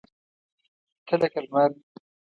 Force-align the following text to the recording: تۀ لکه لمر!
تۀ 1.05 1.13
لکه 1.21 1.39
لمر! 1.45 1.69